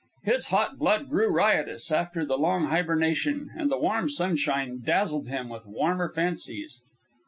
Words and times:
His 0.23 0.47
hot 0.47 0.79
blood 0.79 1.09
grew 1.09 1.27
riotous 1.29 1.91
after 1.91 2.25
the 2.25 2.35
long 2.35 2.69
hibernation, 2.69 3.51
and 3.55 3.69
the 3.69 3.77
warm 3.77 4.09
sunshine 4.09 4.81
dazzled 4.83 5.27
him 5.27 5.47
with 5.47 5.67
warmer 5.67 6.09
fancies. 6.11 6.81